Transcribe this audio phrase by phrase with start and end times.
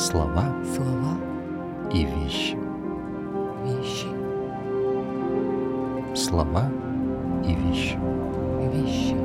[0.00, 1.14] Слова слова
[1.92, 2.56] и вещи.
[3.64, 4.06] вещи
[6.14, 6.70] Слова
[7.44, 7.98] и вещи.
[8.72, 9.16] вещи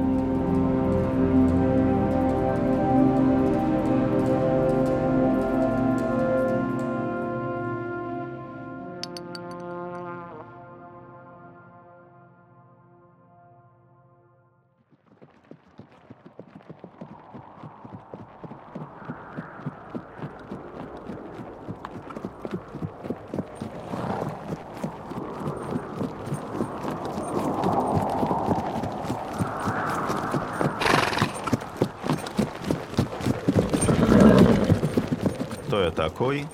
[36.16, 36.46] Такой?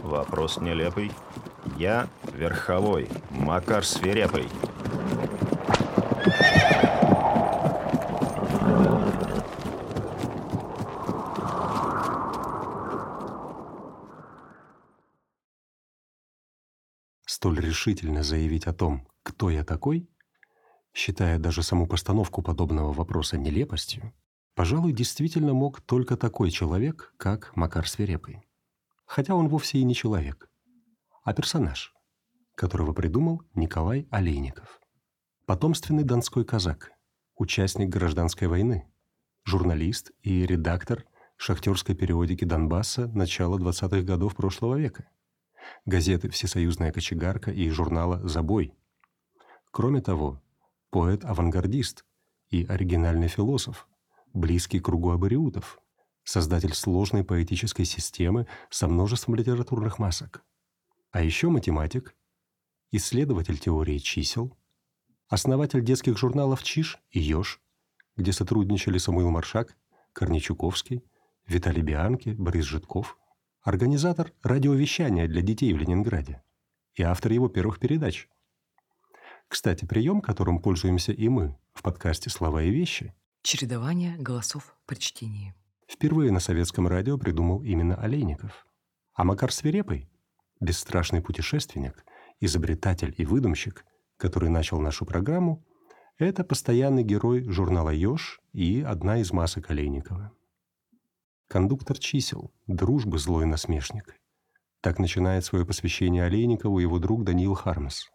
[0.00, 1.10] Вопрос нелепый.
[1.78, 4.44] Я верховой, Макар свирепый.
[17.24, 20.10] Столь решительно заявить о том, кто я такой,
[20.92, 24.12] считая даже саму постановку подобного вопроса нелепостью,
[24.54, 28.45] пожалуй, действительно мог только такой человек, как Макар Свирепый.
[29.06, 30.50] Хотя он вовсе и не человек,
[31.22, 31.94] а персонаж,
[32.54, 34.80] которого придумал Николай Олейников.
[35.46, 36.90] Потомственный донской казак,
[37.36, 38.90] участник гражданской войны,
[39.44, 41.04] журналист и редактор
[41.36, 45.08] шахтерской периодики Донбасса начала 20-х годов прошлого века,
[45.84, 48.74] газеты «Всесоюзная кочегарка» и журнала «Забой».
[49.70, 50.42] Кроме того,
[50.90, 52.04] поэт-авангардист
[52.50, 53.86] и оригинальный философ,
[54.32, 55.80] близкий кругу абориутов,
[56.26, 60.42] создатель сложной поэтической системы со множеством литературных масок.
[61.12, 62.14] А еще математик,
[62.90, 64.56] исследователь теории чисел,
[65.28, 67.60] основатель детских журналов «Чиж» и «Ёж»,
[68.16, 69.76] где сотрудничали Самуил Маршак,
[70.12, 71.04] Корней Чуковский,
[71.46, 73.16] Виталий Бианки, Борис Житков,
[73.62, 76.42] организатор радиовещания для детей в Ленинграде
[76.94, 78.28] и автор его первых передач.
[79.46, 85.54] Кстати, прием, которым пользуемся и мы в подкасте «Слова и вещи», чередование голосов при чтении
[85.86, 88.66] впервые на советском радио придумал именно Олейников.
[89.14, 90.10] А Макар Свирепый–
[90.60, 92.04] бесстрашный путешественник,
[92.40, 93.84] изобретатель и выдумщик,
[94.16, 95.64] который начал нашу программу,
[96.18, 100.32] это постоянный герой журнала «Ёж» и одна из масок Олейникова.
[101.48, 104.16] Кондуктор чисел, дружбы злой насмешник.
[104.80, 108.06] Так начинает свое посвящение Олейникову его друг Даниил Хармс.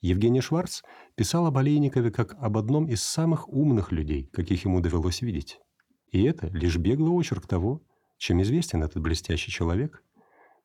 [0.00, 0.82] Евгений Шварц
[1.14, 5.58] писал об Олейникове как об одном из самых умных людей, каких ему довелось видеть.
[6.10, 7.82] И это лишь беглый очерк того,
[8.16, 10.02] чем известен этот блестящий человек,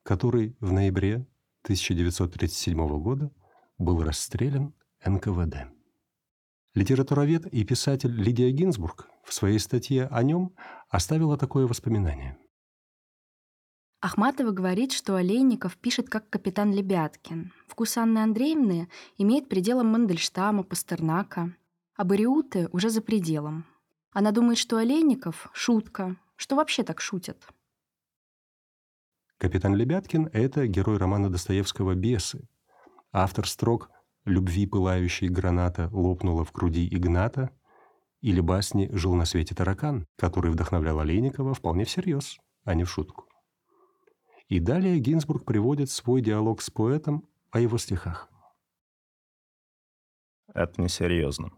[0.03, 1.28] который в ноябре
[1.63, 3.31] 1937 года
[3.78, 4.74] был расстрелян
[5.06, 5.68] НКВД.
[6.74, 10.56] Литературовед и писатель Лидия Гинзбург в своей статье о нем
[10.90, 12.38] оставила такое воспоминание.
[14.00, 17.52] Ахматова говорит, что Олейников пишет как капитан Лебяткин.
[17.68, 21.56] Вкус Анны Андреевны имеет пределом Мандельштама, Пастернака.
[21.96, 23.66] А Бариуты уже за пределом.
[24.11, 27.47] Она думает, что Олейников— шутка, что вообще так шутят.
[29.38, 32.47] Капитан Лебяткин— это герой романа Достоевского «Бесы»,
[33.11, 33.89] автор строк
[34.25, 37.49] «Любви пылающей граната лопнула в груди Игната»
[38.19, 43.28] или басни «Жил на свете таракан», который вдохновлял Олейникова вполне всерьез, а не в шутку.
[44.47, 48.29] И далее Гинзбург приводит свой диалог с поэтом о его стихах.
[50.53, 51.51] Это несерьезно.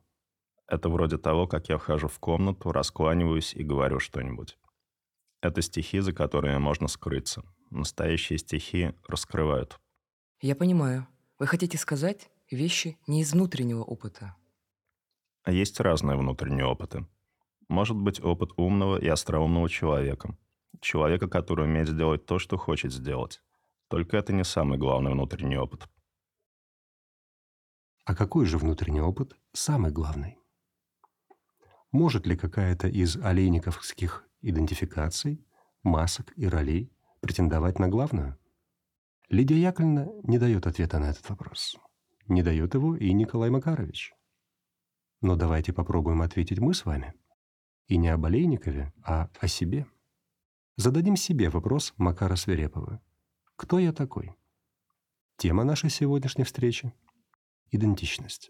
[0.68, 4.57] Это вроде того, как я вхожу в комнату, раскланиваюсь и говорю что-нибудь.
[5.41, 7.44] Это стихи, за которые можно скрыться.
[7.69, 9.79] Настоящие стихи раскрывают.
[10.41, 11.07] Я понимаю.
[11.38, 14.35] Вы хотите сказать вещи не из внутреннего опыта.
[15.44, 17.06] А есть разные внутренние опыты.
[17.68, 20.38] Может быть опыт умного и остроумного человека.
[20.80, 23.41] Человека, который умеет сделать то, что хочет сделать.
[23.90, 25.88] Только это не самый главный внутренний опыт.
[28.06, 30.38] А какой же внутренний опыт самый главный?
[31.94, 35.45] Может ли какая-то из олейниковских идентификаций,
[35.84, 36.92] масок и ролей
[37.22, 38.36] претендовать на главную?
[39.30, 41.78] Лидия Яковлевна не дает ответа на этот вопрос.
[42.28, 44.16] Не дает его и Николай Макарович.
[45.22, 47.13] Но давайте попробуем ответить мы с вами.
[47.86, 49.86] И не об Олейникове, а о себе.
[50.78, 53.04] Зададим себе вопрос Макара Свирепова.
[53.56, 54.36] Кто я такой?
[55.38, 56.92] Тема нашей сегодняшней встречи–
[57.69, 58.50] идентичность.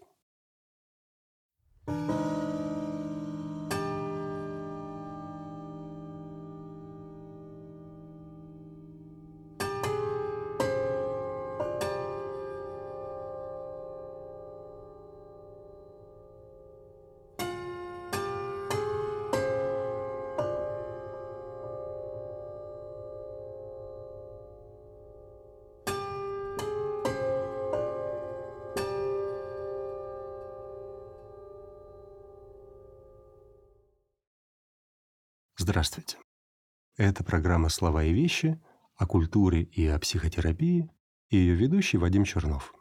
[37.06, 38.58] Это программа «Слова и вещи»
[38.96, 40.90] о культуре и о психотерапии
[41.28, 42.72] и ее ведущий Вадим Чернов.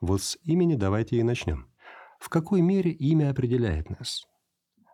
[0.00, 1.68] Вот с имени давайте и начнем.
[2.18, 4.26] В какой мере имя определяет нас?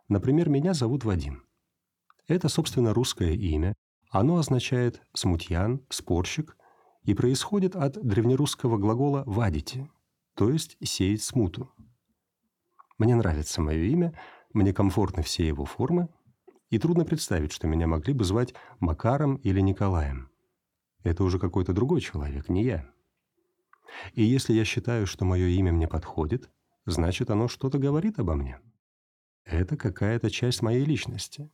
[0.09, 1.43] Например, меня зовут Вадим.
[2.27, 3.73] Это, собственно, русское имя.
[4.11, 6.55] Оно означает «смутьян», «спорщик»
[7.01, 9.89] и происходит от древнерусского глагола «вадите»,
[10.35, 11.71] то есть «сеять смуту».
[12.99, 14.13] Мне нравится мое имя,
[14.53, 16.09] мне комфортны все его формы,
[16.69, 20.29] и трудно представить, что меня могли бы звать Макаром или Николаем.
[21.03, 22.89] Это уже какой-то другой человек, не я.
[24.13, 26.49] И если я считаю, что мое имя мне подходит,
[26.85, 28.59] значит, оно что-то говорит обо мне.
[29.45, 31.49] Это какая-то часть моей личности.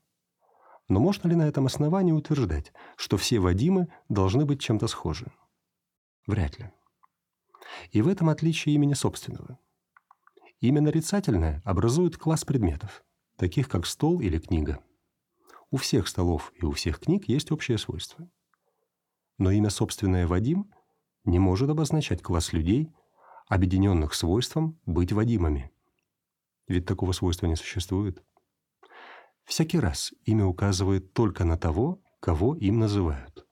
[0.88, 5.32] Но можно ли на этом основании утверждать, что все Вадимы должны быть чем-то схожи?
[6.28, 6.72] Вряд ли.
[7.92, 9.60] И в этом отличие имени собственного.
[10.60, 13.04] Имя нарицательное образует класс предметов,
[13.36, 14.80] таких как стол или книга.
[15.72, 18.30] У всех столов и у всех книг есть общее свойство.
[19.38, 20.70] Но имя собственное Вадим
[21.24, 22.94] не может обозначать класс людей,
[23.48, 25.72] объединенных свойством быть Вадимами.
[26.68, 28.22] Ведь такого свойства не существует.
[29.46, 33.48] Всякий раз имя указывает только на того, кого им называют.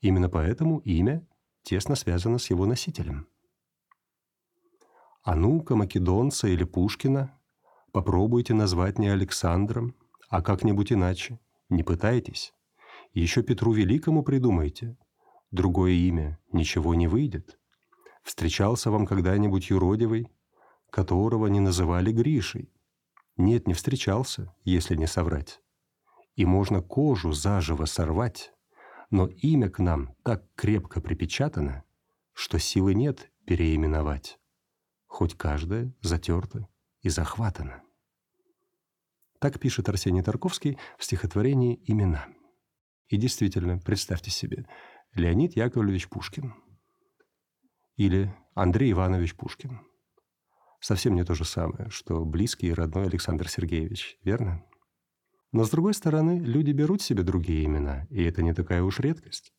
[0.00, 1.26] Именно поэтому имя
[1.62, 3.28] тесно связано с его носителем.
[5.22, 7.38] А ну-ка, Македонца или Пушкина
[7.92, 9.94] попробуйте назвать не Александром,
[10.28, 11.38] а как-нибудь иначе.
[11.68, 12.52] Не пытайтесь.
[13.12, 14.96] Еще Петру Великому придумайте.
[15.50, 17.58] Другое имя ничего не выйдет.
[18.22, 20.30] Встречался вам когда-нибудь юродивый,
[20.90, 22.72] которого не называли Гришей?
[23.36, 25.60] Нет, не встречался, если не соврать.
[26.34, 28.52] И можно кожу заживо сорвать,
[29.10, 31.84] но имя к нам так крепко припечатано,
[32.32, 34.38] что силы нет переименовать,
[35.06, 36.68] хоть каждое затерто
[37.00, 37.82] и захватано.
[39.38, 42.26] Так пишет Арсений Тарковский в стихотворении «Имена».
[43.08, 44.66] И действительно, представьте себе,
[45.14, 46.54] Леонид Яковлевич Пушкин
[47.96, 49.80] или Андрей Иванович Пушкин.
[50.80, 54.64] Совсем не то же самое, что близкий и родной Александр Сергеевич, верно?
[55.52, 59.52] Но с другой стороны, люди берут себе другие имена, и это не такая уж редкость.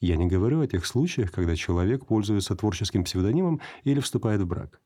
[0.00, 4.80] Я не говорю о тех случаях, когда человек пользуется творческим псевдонимом или вступает в брак.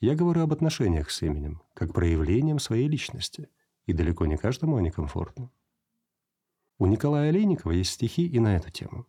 [0.00, 3.48] Я говорю об отношениях с именем, как проявлением своей личности,
[3.86, 5.50] и далеко не каждому они комфортны.
[6.78, 9.06] У Николая Олейникова есть стихи и на эту тему.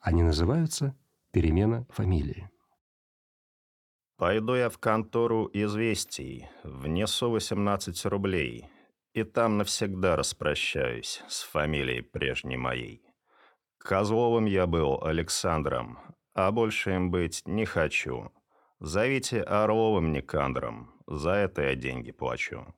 [0.00, 0.96] Они называются
[1.32, 2.50] «Перемена фамилии».
[4.16, 8.68] Пойду я в контору известий, внесу 18 рублей,
[9.12, 13.02] и там навсегда распрощаюсь с фамилией прежней моей.
[13.78, 15.98] Козловым я был Александром,
[16.32, 18.30] а больше им быть не хочу.
[18.86, 22.74] Зовите Орловым Никандром, за это я деньги плачу.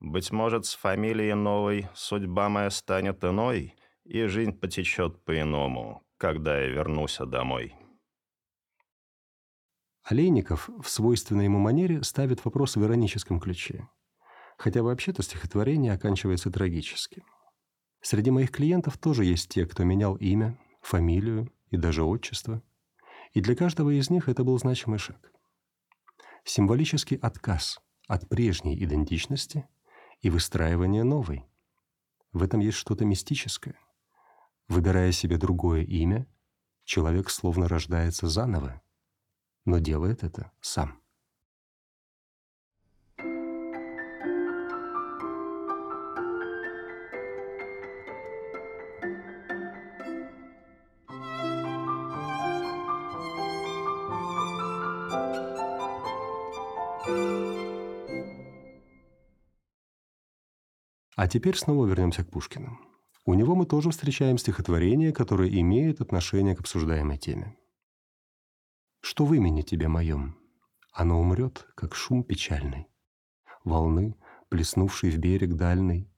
[0.00, 6.66] Быть может, с фамилией новой судьба моя станет иной, и жизнь потечет по-иному, когда я
[6.66, 7.72] вернусь домой.
[10.02, 13.88] Олейников в свойственной ему манере ставит вопрос в ироническом ключе.
[14.58, 17.22] Хотя вообще-то стихотворение оканчивается трагически.
[18.00, 22.60] Среди моих клиентов тоже есть те, кто менял имя, фамилию и даже отчество.
[23.34, 25.30] И для каждого из них это был значимый шаг
[26.44, 29.66] символический отказ от прежней идентичности
[30.20, 31.44] и выстраивание новой.
[32.32, 33.76] В этом есть что-то мистическое.
[34.68, 36.26] Выбирая себе другое имя,
[36.84, 38.82] человек словно рождается заново,
[39.64, 41.03] но делает это сам.
[61.24, 62.78] А теперь снова вернемся к Пушкину.
[63.24, 67.56] У него мы тоже встречаем стихотворение, которое имеет отношение к обсуждаемой теме.
[69.00, 70.36] «Что в имени тебе моем?
[70.92, 72.88] Оно умрет, как шум печальный.
[73.64, 74.18] Волны,
[74.50, 76.12] плеснувшей в берег дальний,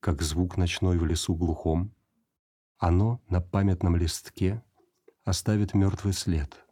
[0.00, 1.94] как звук ночной в лесу глухом.
[2.78, 4.64] Оно на памятном листке
[5.22, 6.64] оставит мертвый след,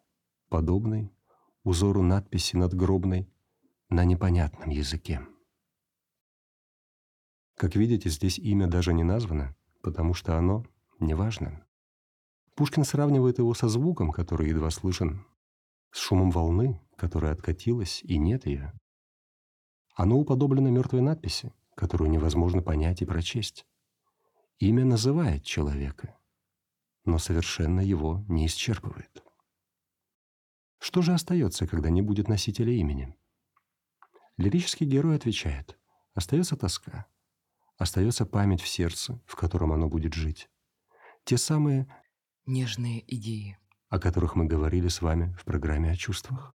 [0.49, 1.13] подобный
[1.65, 3.31] узору надписи надгробной
[3.91, 5.21] на непонятном языке.
[7.57, 10.65] Как видите, здесь имя даже не названо, потому что оно
[10.99, 11.65] неважно.
[12.57, 15.25] Пушкин сравнивает его со звуком, который едва слышен,
[15.91, 18.73] с шумом волны, которая откатилась, и нет ее.
[19.95, 23.67] Оно уподоблено мертвой надписи, которую невозможно понять и прочесть.
[24.59, 26.17] Имя называет человека,
[27.05, 29.23] но совершенно его не исчерпывает.
[30.79, 33.17] Что же остается, когда не будет носителя имени?
[34.37, 35.79] Лирический герой отвечает,
[36.15, 37.07] остается тоска,
[37.77, 40.49] остается память в сердце, в котором оно будет жить.
[41.25, 41.87] Те самые
[42.47, 43.59] Нежные идеи.
[43.89, 46.55] о которых мы говорили с вами в программе о чувствах.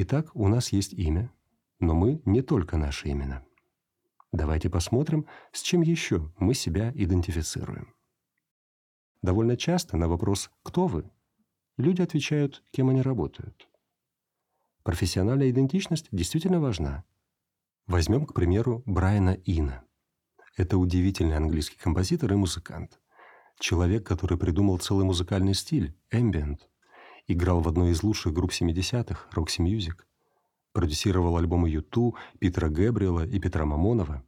[0.00, 1.28] Итак, у нас есть имя,
[1.80, 3.42] но мы не только наши имена.
[4.30, 7.92] Давайте посмотрим, с чем еще мы себя идентифицируем.
[9.22, 11.10] Довольно часто на вопрос «Кто вы?»
[11.76, 13.68] люди отвечают, кем они работают.
[14.84, 17.02] Профессиональная идентичность действительно важна.
[17.88, 19.82] Возьмем, к примеру, Брайана Ина.
[20.56, 23.00] Это удивительный английский композитор и музыкант.
[23.58, 26.60] Человек, который придумал целый музыкальный стиль– ambient.
[27.30, 29.96] Играл в одной из лучших групп 70-х– Roxy Music.
[30.72, 34.24] Продюсировал альбомы U2, Питера Гэбриэла и Петра Мамонова.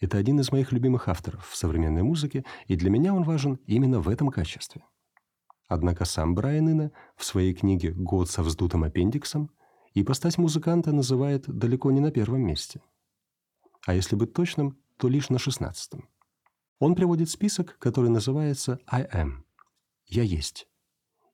[0.00, 4.00] Это один из моих любимых авторов в современной музыке, и для меня он важен именно
[4.00, 4.84] в этом качестве.
[5.66, 9.50] Однако сам Брайан Ина в своей книге «Год со вздутым аппендиксом»
[9.94, 12.82] ипостась музыканта называет далеко не на первом месте.
[13.86, 16.06] А если быть точным, то лишь на шестнадцатом.
[16.80, 19.44] Он приводит список, который называется «I am»–
[20.04, 20.68] «Я есть»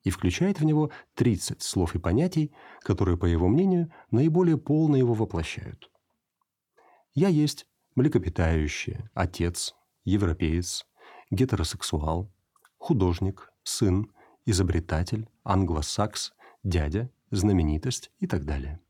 [0.02, 5.14] и включает в него 30 слов и понятий, которые, по его мнению, наиболее полно его
[5.14, 5.90] воплощают.
[7.14, 10.86] «Я есть» млекопитающее, отец, европеец,
[11.30, 12.32] гетеросексуал,
[12.78, 14.10] художник, сын,
[14.46, 16.32] изобретатель, англосакс,
[16.62, 18.80] дядя, знаменитость и так далее.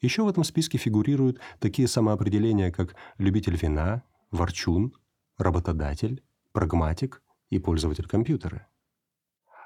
[0.00, 4.94] Еще в этом списке фигурируют такие самоопределения, как любитель вина, ворчун,
[5.36, 8.66] работодатель, прагматик и пользователь компьютера.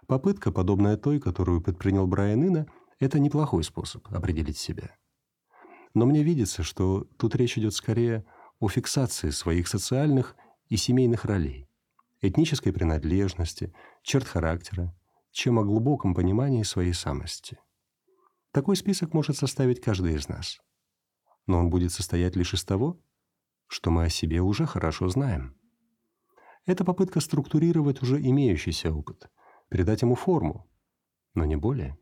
[0.06, 2.66] Попытка, подобная той, которую предпринял Брайан Ина,
[3.00, 4.96] это неплохой способ определить себя.
[5.94, 8.24] Но мне видится, что тут речь идет скорее
[8.58, 10.36] о фиксации своих социальных
[10.68, 11.68] и семейных ролей,
[12.20, 14.94] этнической принадлежности, черт характера,
[15.30, 17.58] чем о глубоком понимании своей самости.
[18.52, 20.60] Такой список может составить каждый из нас.
[21.46, 23.00] Но он будет состоять лишь из того,
[23.66, 25.56] что мы о себе уже хорошо знаем.
[26.66, 29.28] Это попытка структурировать уже имеющийся опыт,
[29.74, 30.70] придать ему форму,
[31.34, 31.98] но не более.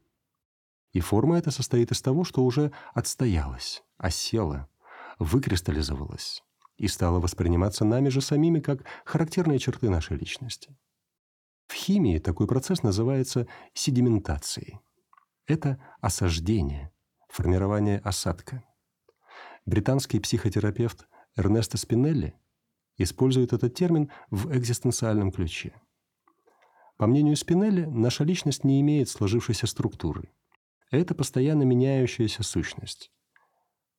[0.92, 4.68] И форма эта состоит из того, что уже отстоялось, осело,
[5.18, 6.44] выкристаллизовалось
[6.76, 10.76] и стало восприниматься нами же самими как характерные черты нашей личности.
[11.66, 14.80] В химии такой процесс называется седиментацией.
[15.46, 16.92] Это осаждение,
[17.30, 18.62] формирование осадка.
[19.64, 22.34] Британский психотерапевт Эрнесто Спинелли
[22.98, 25.72] использует этот термин в экзистенциальном ключе.
[26.96, 30.30] По мнению Спинелли, наша личность не имеет сложившейся структуры.
[30.90, 33.11] Это постоянно меняющаяся сущность.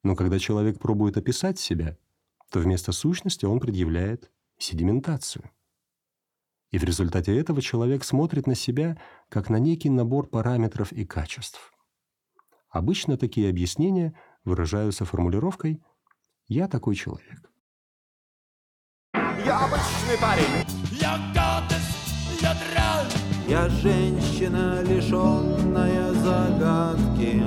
[0.04, 1.98] Но когда человек пробует описать себя,
[2.52, 5.50] то вместо сущности он предъявляет седиментацию.
[6.72, 11.74] И в результате этого человек смотрит на себя как на некий набор параметров и качеств.
[12.70, 15.84] Обычно такие объяснения выражаются формулировкой
[16.48, 17.52] «я такой человек».
[19.46, 20.66] Я обычный парень.
[20.92, 21.34] Я
[23.48, 27.42] я женщина, лишенная загадки.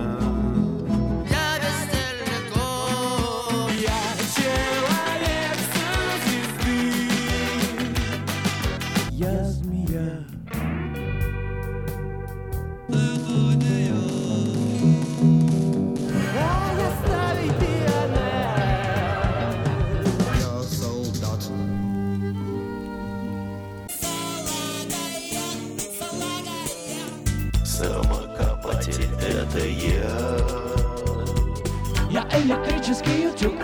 [32.47, 33.55] электрический утюг.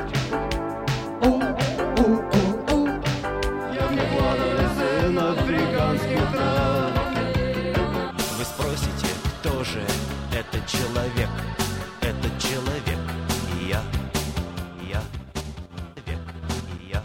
[1.23, 1.39] У, у,
[2.03, 2.87] у, у.
[3.73, 5.17] Я в них падаю сын.
[8.39, 9.09] Вы спросите,
[9.39, 9.87] кто же
[10.35, 11.31] этот человек?
[12.01, 12.99] Этот человек
[13.69, 13.83] я,
[14.91, 15.03] я,
[16.05, 16.19] век,
[16.91, 17.05] я.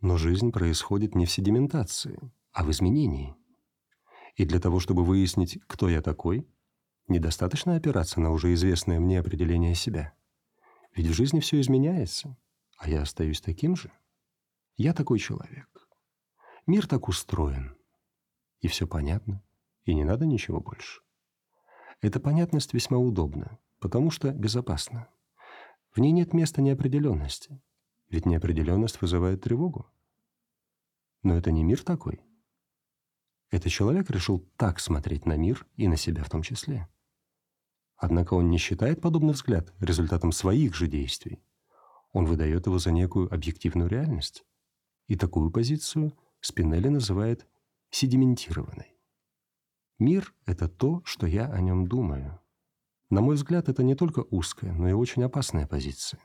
[0.00, 2.20] Но жизнь происходит не в седиментации,
[2.52, 3.34] а в изменении.
[4.36, 6.46] И для того, чтобы выяснить, кто я такой–
[7.12, 10.12] недостаточно опираться на уже известное мне определение себя.
[10.94, 12.36] Ведь в жизни все изменяется,
[12.76, 13.92] а я остаюсь таким же.
[14.76, 15.88] Я такой человек.
[16.66, 17.76] Мир так устроен.
[18.60, 19.42] И все понятно,
[19.84, 21.02] и не надо ничего больше.
[22.00, 25.08] Эта понятность весьма удобна, потому что безопасна.
[25.92, 27.60] В ней нет места неопределенности,
[28.08, 29.86] ведь неопределенность вызывает тревогу.
[31.22, 32.20] Но это не мир такой.
[33.50, 36.88] Этот человек решил так смотреть на мир и на себя в том числе.
[38.02, 41.40] Однако он не считает подобный взгляд результатом своих же действий.
[42.10, 44.44] Он выдает его за некую объективную реальность.
[45.06, 47.46] И такую позицию Спинелли называет
[47.90, 48.98] седиментированной.
[50.00, 52.40] Мир— это то, что я о нем думаю.
[53.08, 56.18] На мой взгляд, это не только узкая, но и очень опасная позиция.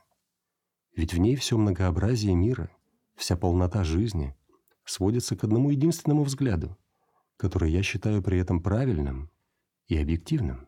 [0.96, 2.72] Ведь в ней все многообразие мира,
[3.14, 4.34] вся полнота жизни
[4.84, 6.76] сводится к одному единственному взгляду,
[7.36, 9.30] который я считаю при этом правильным
[9.86, 10.67] и объективным.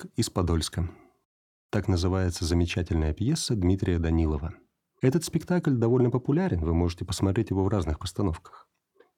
[0.00, 0.88] «Человек из Подольска».
[1.70, 4.54] Так называется замечательная пьеса Дмитрия Данилова.
[5.02, 8.66] Этот спектакль довольно популярен, вы можете посмотреть его в разных постановках.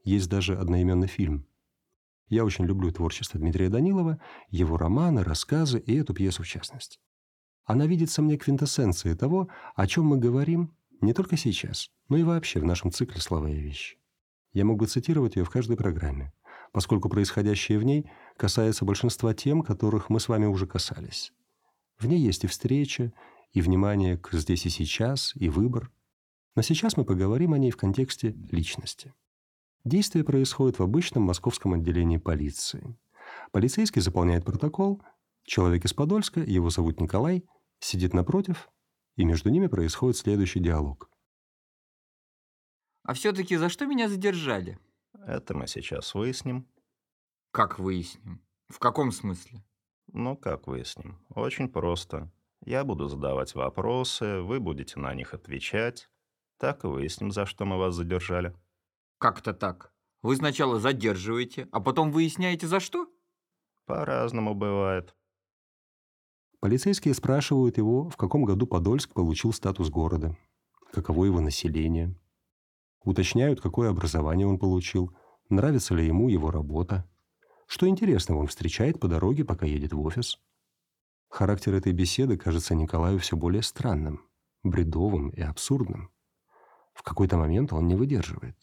[0.03, 1.47] Есть даже одноименный фильм.
[2.29, 6.99] Я очень люблю творчество Дмитрия Данилова, его романы, рассказы и эту пьесу в частности.
[7.65, 12.59] Она видится мне квинтэссенцией того, о чем мы говорим не только сейчас, но и вообще
[12.59, 13.99] в нашем цикле «Слова и вещи».
[14.53, 16.33] Я мог бы цитировать ее в каждой программе,
[16.73, 21.33] поскольку происходящее в ней касается большинства тем, которых мы с вами уже касались.
[21.99, 23.13] В ней есть и встреча,
[23.53, 25.91] и внимание к здесь и сейчас, и выбор.
[26.57, 29.15] Но сейчас мы поговорим о ней в контексте личности.
[29.85, 32.97] Действие происходит в обычном московском отделении полиции.
[33.53, 35.03] Полицейский заполняет протокол,
[35.45, 37.45] человек из Подольска, его зовут Николай,
[37.79, 38.71] сидит напротив,
[39.17, 41.11] и между ними происходит следующий диалог.
[43.03, 44.79] А все-таки за что меня задержали?
[45.27, 46.69] Это мы сейчас выясним.
[47.51, 48.43] Как выясним?
[48.69, 49.63] В каком смысле?
[50.13, 51.19] Ну, как выясним?
[51.35, 52.31] Очень просто.
[52.65, 56.09] Я буду задавать вопросы, вы будете на них отвечать.
[56.59, 58.55] Так и выясним, за что мы вас задержали.
[59.19, 59.93] Как-то так.
[60.23, 63.09] Вы сначала задерживаете, а потом выясняете, за что?
[63.87, 65.17] По-разному бывает.
[66.61, 70.37] Полицейские спрашивают его, в каком году Подольск получил статус города,
[70.93, 72.15] каково его население.
[73.05, 75.17] Уточняют, какое образование он получил,
[75.49, 77.09] нравится ли ему его работа,
[77.67, 80.39] что интересного он встречает по дороге, пока едет в офис.
[81.29, 84.29] Характер этой беседы кажется Николаю все более странным,
[84.63, 86.11] бредовым и абсурдным.
[86.93, 88.57] В какой-то момент он не выдерживает.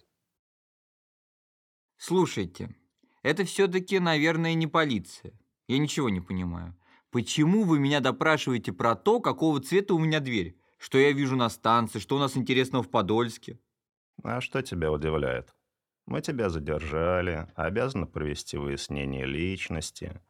[1.98, 2.76] Слушайте,
[3.24, 5.34] это все-таки, наверное, не полиция.
[5.68, 6.78] Я ничего не понимаю.
[7.12, 10.58] Почему вы меня допрашиваете про то, какого цвета у меня дверь?
[10.78, 13.60] Что я вижу на станции, что у нас интересного в Подольске?
[14.24, 15.54] А что тебя удивляет?
[16.06, 20.22] Мы тебя задержали, обязаны провести выяснение личности.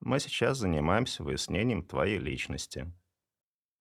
[0.00, 2.92] Мы сейчас занимаемся выяснением твоей личности.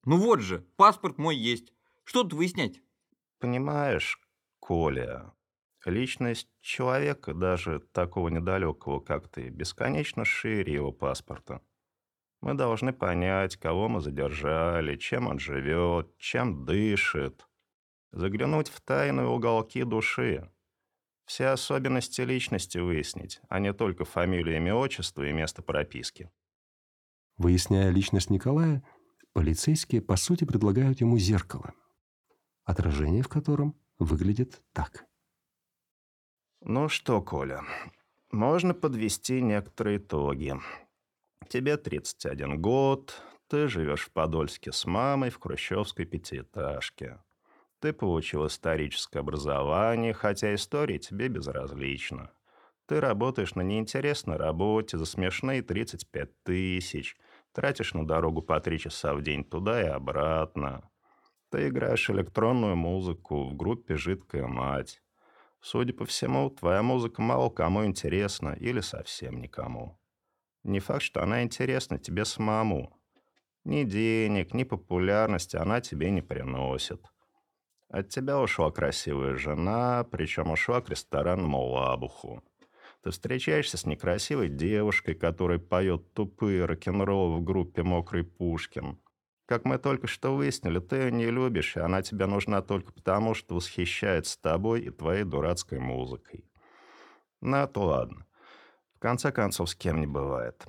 [0.06, 1.74] Ну вот же, паспорт мой есть.
[2.04, 2.82] Что тут выяснять?
[3.40, 4.20] Понимаешь,
[4.60, 5.34] Коля,
[5.86, 11.62] личность человека, даже такого недалекого, как ты, бесконечно шире его паспорта.
[12.42, 17.48] Мы должны понять, кого мы задержали, чем он живет, чем дышит.
[18.12, 20.50] Заглянуть в тайные уголки души.
[21.26, 26.32] Все особенности личности выяснить, а не только фамилию, имя, отчество и место прописки.
[27.38, 28.82] Выясняя личность Николая,
[29.34, 31.74] полицейские, по сути, предлагают ему зеркало,
[32.64, 35.06] отражение в котором выглядит так.
[36.62, 37.64] Ну что, Коля,
[38.32, 40.56] можно подвести некоторые итоги.
[41.50, 47.22] Тебе 31 год, ты живешь в Подольске с мамой в хрущевской пятиэтажке.
[47.80, 52.32] Ты получил историческое образование, хотя история тебе безразлична.
[52.88, 57.18] Ты работаешь на неинтересной работе за смешные 35 тысяч,
[57.52, 60.90] тратишь на дорогу по три часа в день туда и обратно.
[61.52, 65.02] Ты играешь электронную музыку в группе «Жидкая мать».
[65.60, 70.00] Судя по всему, твоя музыка мало кому интересна или совсем никому.
[70.64, 72.96] Не факт, что она интересна тебе самому.
[73.66, 77.06] Ни денег, ни популярности она тебе не приносит.
[77.90, 82.44] От тебя ушла красивая жена, причем ушла к ресторанному лабуху.
[83.02, 89.00] Ты встречаешься с некрасивой девушкой, которая поет тупые рок-н-ролл в группе «Мокрый Пушкин».
[89.46, 93.34] Как мы только что выяснили, ты ее не любишь, и она тебе нужна только потому,
[93.34, 96.44] что восхищается тобой и твоей дурацкой музыкой.
[97.40, 98.26] Ну, это ладно.
[98.96, 100.66] В конце концов, с кем не бывает.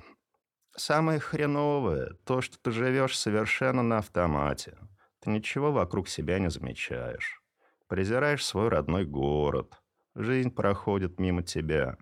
[0.77, 4.77] Самое хреновое— то, что ты живешь совершенно на автомате.
[5.21, 7.41] Ты ничего вокруг себя не замечаешь.
[7.87, 9.81] Презираешь свой родной город.
[10.15, 11.97] Жизнь проходит мимо тебя.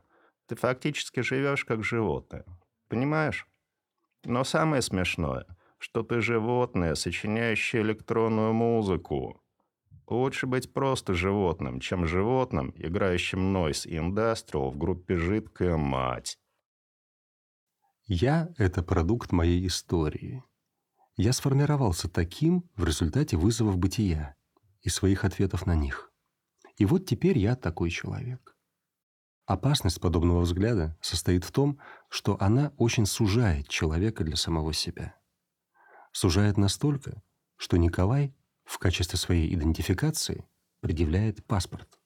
[0.47, 2.45] Ты фактически живешь как животное.
[2.87, 3.47] Понимаешь?
[4.23, 5.45] Но самое смешное,
[5.77, 9.41] что ты животное, сочиняющее электронную музыку.
[10.07, 16.39] Лучше быть просто животным, чем животным, играющим Noise Industrial в группе «Жидкая мать».
[18.05, 20.43] Я— это продукт моей истории.
[21.17, 24.35] Я сформировался таким в результате вызовов бытия
[24.81, 26.11] и своих ответов на них.
[26.75, 28.55] И вот теперь я такой человек.
[29.47, 35.15] Опасность подобного взгляда состоит в том, что она очень сужает человека для самого себя.
[36.11, 37.23] Сужает настолько,
[37.55, 40.47] что Николай в качестве своей идентификации
[40.81, 41.99] предъявляет паспорт.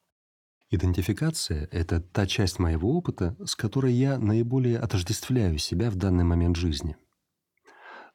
[0.70, 6.56] Идентификация— это та часть моего опыта, с которой я наиболее отождествляю себя в данный момент
[6.56, 6.96] жизни.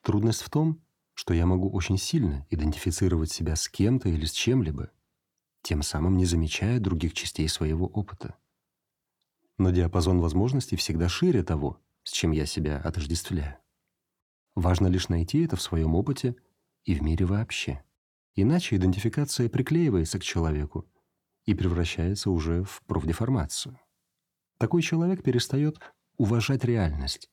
[0.02, 0.82] Трудность в том,
[1.18, 4.92] что я могу очень сильно идентифицировать себя с кем-то или с чем-либо,
[5.64, 8.36] тем самым не замечая других частей своего опыта.
[9.58, 13.58] Но диапазон возможностей всегда шире того, с чем я себя отождествляю.
[14.54, 16.36] Важно лишь найти это в своем опыте
[16.84, 17.84] и в мире вообще.
[18.36, 20.88] Иначе идентификация приклеивается к человеку
[21.46, 23.80] и превращается уже в профдеформацию.
[24.60, 25.80] Такой человек перестает
[26.18, 27.32] уважать реальность,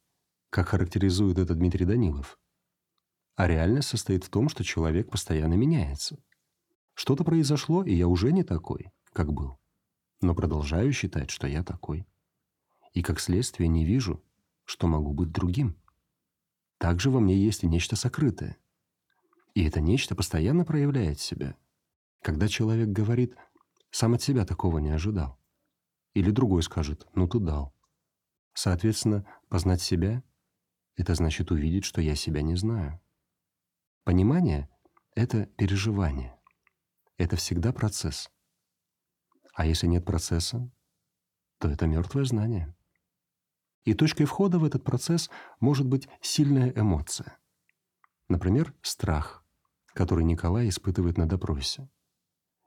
[0.48, 2.38] как характеризует это Дмитрий Данилов.
[3.36, 6.18] А реальность состоит в том, что человек постоянно меняется.
[6.94, 9.58] Что-то произошло, и я уже не такой, как был.
[10.20, 12.06] Но продолжаю считать, что я такой.
[12.92, 14.22] И как следствие не вижу,
[14.64, 15.76] что могу быть другим.
[16.78, 18.56] Также во мне есть и нечто сокрытое.
[19.54, 21.56] И это нечто постоянно проявляет себя.
[22.22, 23.36] Когда человек говорит
[23.90, 25.38] сам от себя такого не ожидал.
[26.14, 27.74] Или другой скажет «ну ты дал».
[28.52, 30.22] Соответственно, познать себя—
[30.96, 33.00] это значит увидеть, что я себя не знаю.
[34.04, 34.68] Понимание—
[35.14, 36.38] это переживание.
[37.16, 38.30] Это всегда процесс.
[39.54, 40.70] А если нет процесса,
[41.58, 42.76] то это мертвое знание.
[43.84, 47.38] И точкой входа в этот процесс может быть сильная эмоция.
[48.28, 49.42] Например, страх,
[49.94, 51.88] который Николай испытывает на допросе.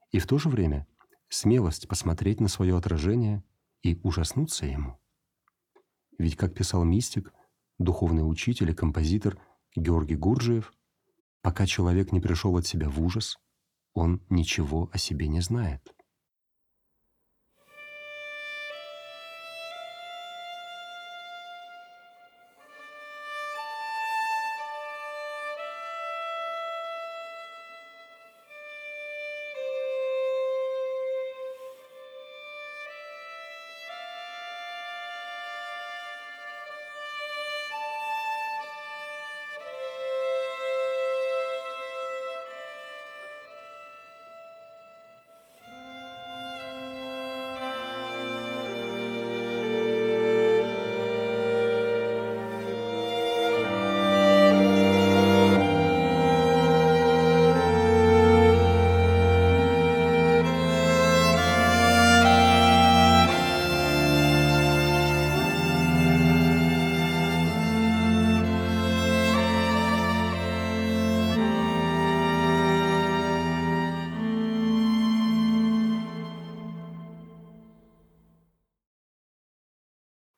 [0.10, 0.88] И в то же время
[1.30, 3.44] смелость посмотреть на свое отражение
[3.84, 5.00] и ужаснуться ему.
[6.18, 7.32] Ведь, как писал мистик,
[7.78, 9.40] духовный учитель и композитор
[9.76, 10.74] Георгий Гурджиев,
[11.48, 13.38] пока человек не пришел от себя в ужас,
[13.94, 15.82] он ничего о себе не знает.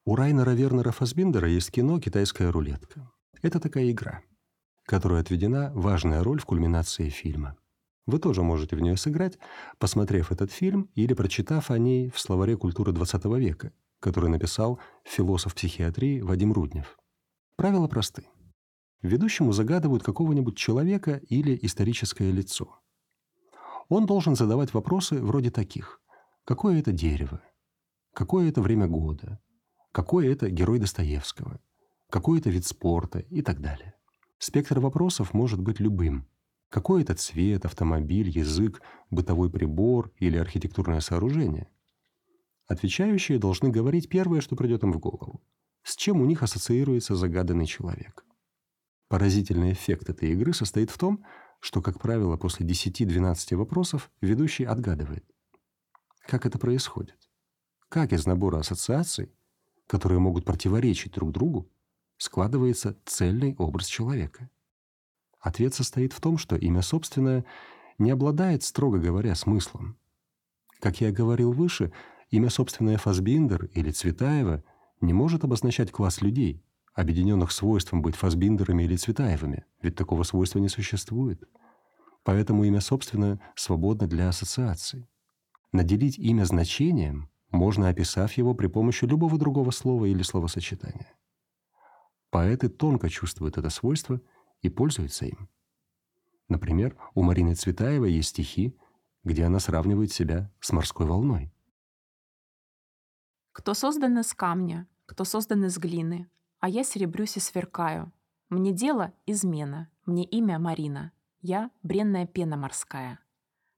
[0.09, 3.11] У Райнера Вернера Фасбиндера есть кино «Китайская рулетка».
[3.43, 4.23] Это такая игра,
[4.87, 7.57] которой отведена важная роль в кульминации фильма.
[8.07, 9.37] Вы тоже можете в нее сыграть,
[9.77, 15.53] посмотрев этот фильм или прочитав о ней в словаре культуры XX века, который написал философ
[15.53, 16.97] психиатрии Вадим Руднев.
[17.55, 18.25] Правила просты.
[19.03, 22.79] Ведущему загадывают какого-нибудь человека или историческое лицо.
[23.89, 26.01] Он должен задавать вопросы вроде таких.
[26.45, 27.43] Какое это дерево?
[28.15, 29.39] Какое это время года?
[29.91, 31.59] Какой это герой Достоевского,
[32.09, 33.95] какой это вид спорта и так далее.
[34.37, 36.27] Спектр вопросов может быть любым.
[36.69, 41.69] Какой это цвет, автомобиль, язык, бытовой прибор или архитектурное сооружение?
[42.67, 45.41] Отвечающие должны говорить первое, что придет им в голову.
[45.83, 48.23] С чем у них ассоциируется загаданный человек.
[49.07, 51.25] Поразительный эффект этой игры состоит в том,
[51.59, 55.25] что, как правило, после 10-12 вопросов ведущий отгадывает.
[56.27, 57.17] Как это происходит?
[57.89, 59.33] Как из набора ассоциаций,
[59.89, 61.67] которые могут противоречить друг другу,
[62.17, 64.51] складывается цельный образ человека?
[65.39, 67.43] Ответ состоит в том, что имя собственное
[67.97, 69.97] не обладает, строго говоря, смыслом.
[70.79, 71.91] Как я говорил выше,
[72.29, 74.63] имя собственное Фасбиндер или Цветаева
[75.01, 80.69] не может обозначать класс людей, объединенных свойством быть Фасбиндерами или Цветаевыми, ведь такого свойства не
[80.69, 81.43] существует.
[82.23, 85.09] Поэтому имя собственное свободно для ассоциаций.
[85.71, 91.13] Наделить имя значением можно, описав его при помощи любого другого слова или словосочетания.
[92.29, 94.21] Поэты тонко чувствуют это свойство
[94.61, 95.49] и пользуются им.
[96.47, 98.75] Например, у Марины Цветаевой есть стихи,
[99.23, 101.51] где она сравнивает себя с морской волной.
[103.51, 108.11] Кто создан из камня, кто создан из глины, а я серебрюсь и сверкаю.
[108.49, 113.19] Мне дело— измена, мне имя Марина, я— бренная пена морская.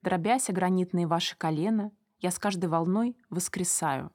[0.02, 4.12] Дробяся гранитные ваши колена, я с каждой волной воскресаю.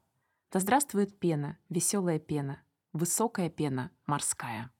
[0.53, 4.71] Да здравствует пена, веселая пена, высокая пена морская.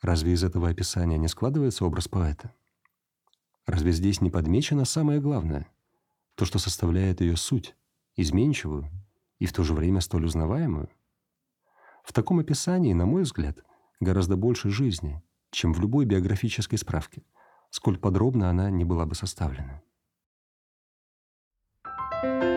[0.00, 2.54] Разве из этого описания не складывается образ поэта?
[3.66, 5.66] Разве здесь не подмечено самое главное?
[6.36, 7.74] То, что составляет ее суть,
[8.14, 8.88] изменчивую
[9.40, 10.88] и в то же время столь узнаваемую?
[12.04, 13.58] В таком описании, на мой взгляд,
[13.98, 17.24] гораздо больше жизни, чем в любой биографической справке,
[17.70, 19.82] сколь подробно она не была бы составлена.
[22.26, 22.55] Кто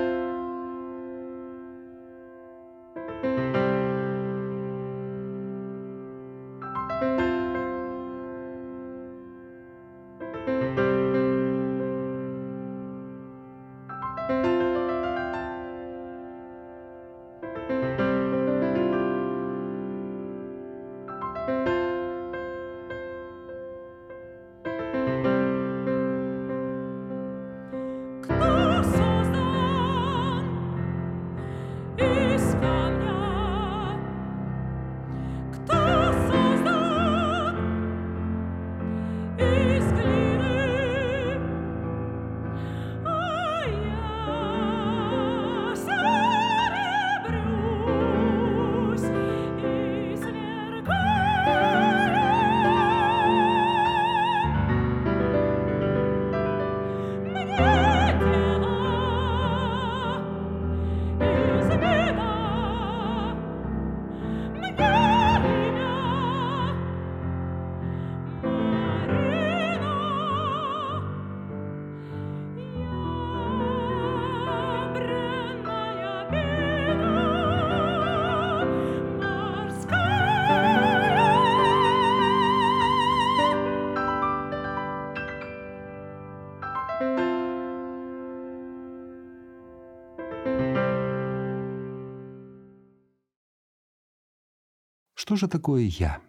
[95.30, 96.24] Что же такое «я»?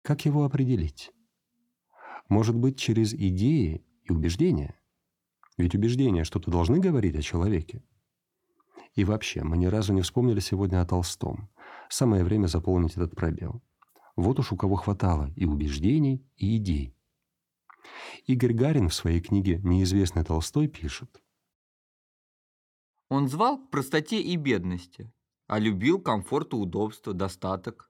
[0.00, 1.12] Как его определить?
[2.30, 4.80] Может быть, через идеи и убеждения?
[5.58, 7.84] Ведь убеждения что-то должны говорить о человеке.
[8.94, 11.50] И вообще, мы ни разу не вспомнили сегодня о Толстом.
[11.90, 13.62] Самое время заполнить этот пробел.
[14.16, 16.96] Вот уж у кого хватало и убеждений, и идей.
[18.24, 21.22] Игорь Гарин в своей книге «Неизвестный Толстой» пишет.
[23.10, 25.12] Он звал к простоте и бедности,
[25.46, 27.89] а любил комфорт и удобство, достаток.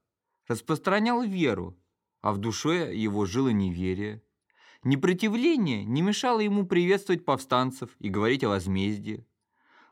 [0.50, 1.78] Распространял веру,
[2.22, 4.20] а в душе его жило неверие.
[4.82, 9.24] Непротивление не мешало ему приветствовать повстанцев и говорить о возмездии.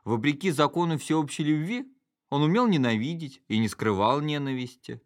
[0.03, 1.89] Вопреки закону всеобщей любви,
[2.29, 5.01] он умел ненавидеть и не скрывал ненависти.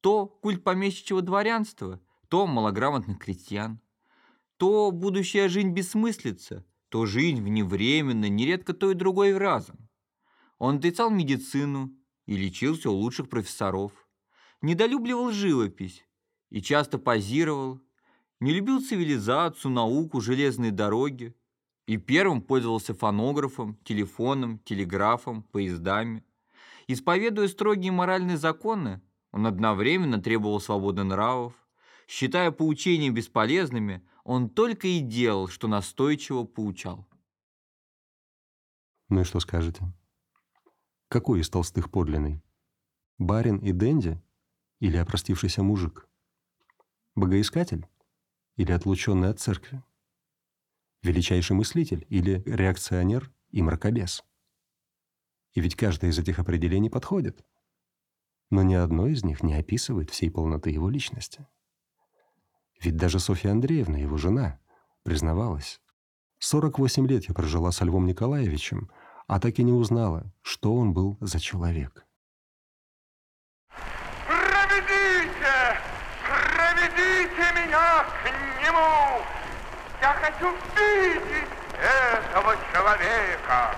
[0.00, 3.80] То культ помещичьего дворянства, то малограмотных крестьян.
[4.58, 9.88] То будущая жизнь бессмыслица, то жизнь вневременная, нередко то и другой разом.
[10.58, 11.92] Он отрицал медицину
[12.26, 14.07] и лечился у лучших профессоров.
[14.60, 16.04] Недолюбливал живопись
[16.50, 17.80] и часто позировал.
[18.40, 21.34] Не любил цивилизацию, науку, железные дороги.
[21.86, 26.24] И первым пользовался фонографом, телефоном, телеграфом, поездами.
[26.86, 29.00] Исповедуя строгие моральные законы,
[29.32, 31.54] он одновременно требовал свободы нравов.
[32.06, 37.06] Считая поучения бесполезными, он только и делал, что настойчиво поучал.
[39.08, 39.82] Ну и что скажете?
[41.08, 42.42] Какой из толстых подлинный?
[43.18, 44.20] Барин и Дэнди
[44.80, 46.08] или опростившийся мужик?
[47.14, 47.86] Богоискатель
[48.56, 49.82] или отлученный от церкви?
[51.02, 54.24] Величайший мыслитель или реакционер и мракобес?
[55.52, 57.44] И ведь каждое из этих определений подходит.
[58.50, 61.46] Но ни одно из них не описывает всей полноты его личности.
[62.80, 64.60] Ведь даже Софья Андреевна, его жена,
[65.02, 65.80] признавалась.
[66.38, 68.90] 48 лет я прожила со Львом Николаевичем,
[69.26, 72.07] а так и не узнала, что он был за человек.
[77.38, 79.24] Проведите меня к нему!
[80.00, 81.48] Я хочу видеть
[81.78, 83.76] этого человека!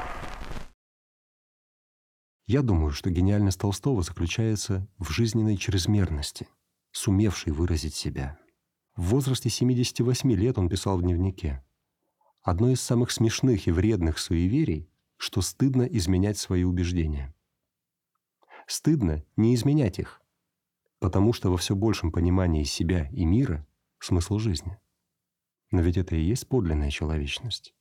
[2.47, 6.49] Я думаю, что гениальность Толстого заключается в жизненной чрезмерности,
[6.91, 8.39] сумевшей выразить себя.
[8.97, 11.63] В возрасте 78 лет он писал в дневнике.
[12.43, 17.35] Одно из самых смешных и вредных суеверий, что стыдно изменять свои убеждения.
[18.67, 20.21] Стыдно не изменять их,
[21.01, 23.67] потому что во все большем понимании себя и мира
[23.99, 24.79] смысл жизни.
[25.73, 27.75] Но ведь это и есть подлинная человечность.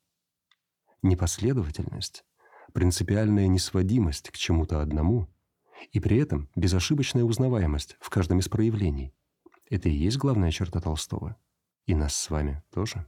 [1.01, 2.25] Непоследовательность,
[2.73, 5.27] принципиальная несводимость к чему-то одному
[5.91, 9.13] и при этом безошибочная узнаваемость в каждом из проявлений–
[9.69, 11.37] это и есть главная черта Толстого.
[11.85, 13.05] И нас с вами тоже.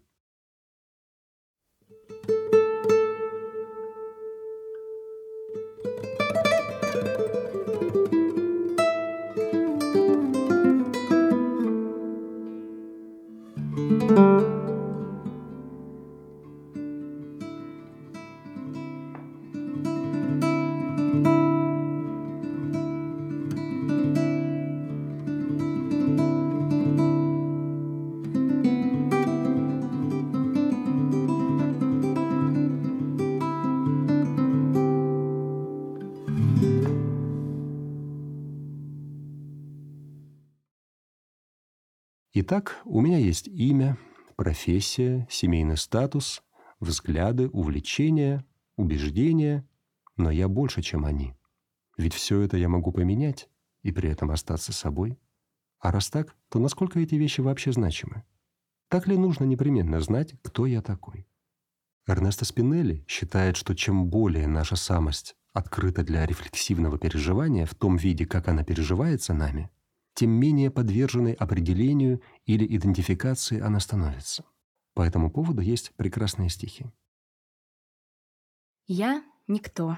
[42.52, 43.98] Итак, у меня есть имя,
[44.36, 46.44] профессия, семейный статус,
[46.82, 49.66] взгляды, увлечения, убеждения,
[50.18, 51.34] но я больше, чем они.
[51.98, 53.48] Ведь все это я могу поменять
[53.84, 55.18] и при этом остаться собой.
[55.80, 58.26] А раз так, то насколько эти вещи вообще значимы?
[58.90, 61.26] Так ли нужно непременно знать, кто я такой?
[62.06, 68.26] Эрнесто Спинелли считает, что чем более наша самость открыта для рефлексивного переживания в том виде,
[68.26, 69.70] как она переживается нами–
[70.13, 74.45] тем менее подверженной определению или идентификации она становится.
[74.93, 76.86] По этому поводу есть прекрасные стихи.
[78.88, 79.97] Я никто,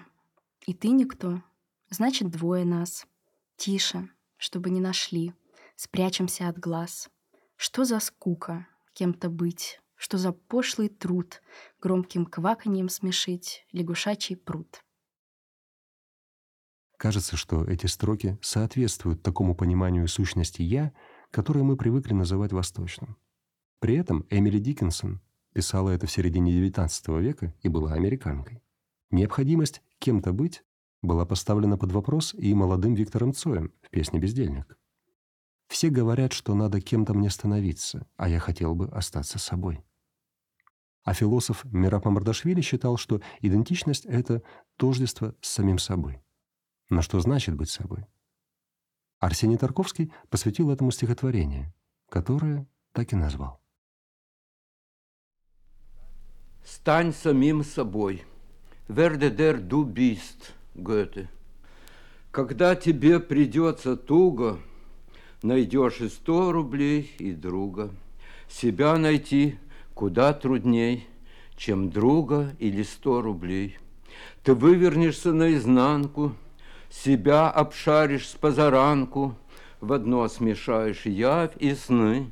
[0.68, 1.42] и ты никто.
[1.90, 3.08] Значит, двое нас.
[3.56, 5.34] Тише, чтобы не нашли.
[5.76, 7.10] Спрячемся от глаз.
[7.56, 9.80] Что за скука кем-то быть?
[9.96, 11.42] Что за пошлый труд
[11.80, 14.84] громким кваканьем смешить лягушачий пруд?
[17.04, 20.94] Кажется, что эти строки соответствуют такому пониманию сущности «я»,
[21.32, 23.18] которое мы привыкли называть восточным.
[23.80, 25.20] При этом Эмили Диккенсон
[25.52, 28.64] писала это в середине XIX века и была американкой.
[29.12, 30.64] Необходимость кем-то быть
[31.02, 34.78] была поставлена под вопрос и молодым Виктором Цоем в песне «Бездельник».
[35.68, 39.84] Все говорят, что надо кем-то мне становиться, а я хотел бы остаться собой.
[41.04, 44.42] А философ Мирапа Мардашвили считал, что идентичность— это
[44.78, 46.23] тождество с самим собой.
[46.90, 48.06] Но что значит быть собой?
[49.20, 51.74] Арсений Тарковский посвятил этому стихотворение,
[52.10, 53.62] которое так и назвал.
[56.66, 58.24] Стань самим собой.
[58.88, 61.30] Верде дер ду бист, Гёте.
[62.32, 64.60] Когда тебе придется туго,
[65.42, 67.92] найдешь и сто рублей, и друга.
[68.50, 69.58] Себя найти
[69.94, 71.08] куда трудней,
[71.56, 73.78] чем друга или сто рублей.
[74.44, 76.34] Ты вывернешься наизнанку,
[76.94, 79.36] себя обшаришь с позаранку,
[79.82, 82.30] В одно смешаешь явь и сны,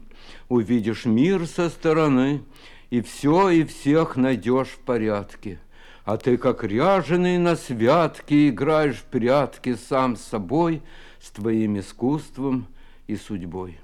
[0.48, 2.44] Увидишь мир со стороны,
[2.90, 5.60] И все и всех найдешь в порядке.
[6.04, 10.82] А ты, как ряженый на святке, Играешь в прятки сам с собой,
[11.20, 12.68] С твоим искусством
[13.08, 13.80] и судьбой.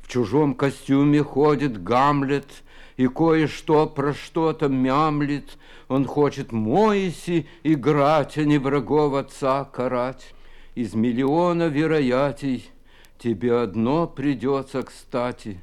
[0.00, 2.48] В чужом костюме ходит Гамлет,
[2.96, 5.56] И кое-что про что-то мямлит,
[5.88, 10.34] он хочет Моиси играть, а не врагов отца карать.
[10.74, 12.70] Из миллиона вероятий
[13.18, 15.60] тебе одно придется кстати,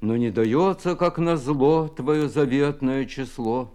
[0.00, 3.72] но не дается, как назло, твое заветное число.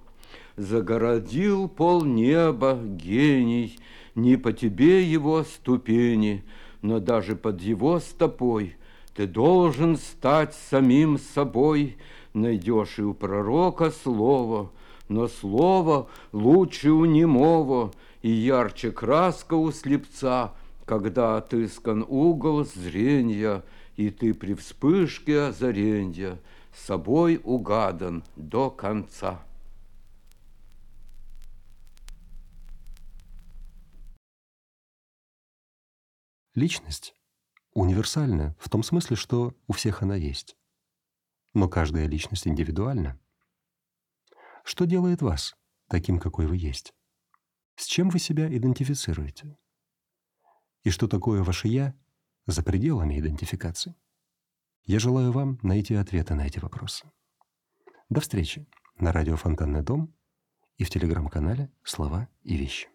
[0.56, 3.80] Загородил пол неба гений,
[4.16, 6.43] не по тебе его ступени,
[6.82, 8.76] но даже под его стопой
[9.16, 11.97] ты должен стать самим собой,
[12.34, 14.71] найдешь и у пророка слово—
[15.09, 20.53] но слово лучше у немого, И ярче краска у слепца,
[20.86, 23.63] Когда отыскан угол зрения,
[23.95, 26.39] И ты при вспышке озаренья
[26.73, 29.45] собой угадан до конца.
[36.55, 37.15] Личность
[37.73, 40.55] универсальна в том смысле, что у всех она есть.
[41.54, 43.20] Но каждая личность индивидуальна.
[44.64, 45.56] Что делает вас
[45.88, 46.93] таким, какой вы есть?
[47.76, 49.58] С чем вы себя идентифицируете?
[50.84, 51.95] И что такое ваше «я»
[52.45, 53.95] за пределами идентификации?
[54.84, 57.10] Я желаю вам найти ответы на эти вопросы.
[58.10, 60.14] До встречи на радио «Фонтанный дом»
[60.78, 62.93] и в телеграм-канале «Слова и вещи».